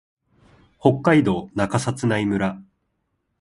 [0.79, 2.65] 北海道中札内村